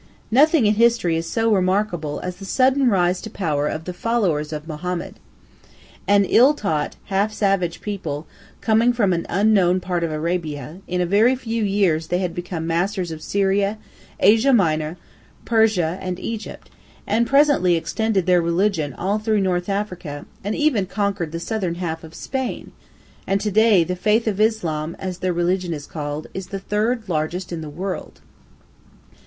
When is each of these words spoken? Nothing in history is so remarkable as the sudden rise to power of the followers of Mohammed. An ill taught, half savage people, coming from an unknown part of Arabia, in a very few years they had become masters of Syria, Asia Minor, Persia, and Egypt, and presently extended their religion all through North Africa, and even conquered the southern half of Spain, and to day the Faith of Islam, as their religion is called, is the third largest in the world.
Nothing 0.31 0.65
in 0.65 0.73
history 0.73 1.15
is 1.15 1.29
so 1.29 1.51
remarkable 1.53 2.19
as 2.21 2.37
the 2.37 2.43
sudden 2.45 2.89
rise 2.89 3.21
to 3.21 3.29
power 3.29 3.67
of 3.67 3.83
the 3.85 3.93
followers 3.93 4.51
of 4.51 4.67
Mohammed. 4.67 5.19
An 6.07 6.25
ill 6.25 6.55
taught, 6.55 6.95
half 7.03 7.31
savage 7.31 7.81
people, 7.81 8.25
coming 8.61 8.93
from 8.93 9.13
an 9.13 9.27
unknown 9.29 9.79
part 9.79 10.03
of 10.03 10.11
Arabia, 10.11 10.79
in 10.87 11.01
a 11.01 11.05
very 11.05 11.35
few 11.35 11.63
years 11.63 12.07
they 12.07 12.17
had 12.17 12.33
become 12.33 12.65
masters 12.65 13.11
of 13.11 13.21
Syria, 13.21 13.77
Asia 14.19 14.51
Minor, 14.51 14.97
Persia, 15.45 15.99
and 16.01 16.19
Egypt, 16.19 16.71
and 17.05 17.27
presently 17.27 17.75
extended 17.75 18.25
their 18.25 18.41
religion 18.41 18.93
all 18.95 19.19
through 19.19 19.41
North 19.41 19.69
Africa, 19.69 20.25
and 20.43 20.55
even 20.55 20.87
conquered 20.87 21.31
the 21.31 21.39
southern 21.39 21.75
half 21.75 22.03
of 22.03 22.15
Spain, 22.15 22.71
and 23.27 23.39
to 23.39 23.51
day 23.51 23.83
the 23.83 23.95
Faith 23.95 24.25
of 24.25 24.41
Islam, 24.41 24.95
as 24.97 25.19
their 25.19 25.31
religion 25.31 25.73
is 25.75 25.85
called, 25.85 26.25
is 26.33 26.47
the 26.47 26.57
third 26.57 27.07
largest 27.07 27.51
in 27.53 27.61
the 27.61 27.69
world. 27.69 28.21